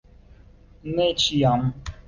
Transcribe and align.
Ne 0.95 1.07
ĉiam. 1.25 1.71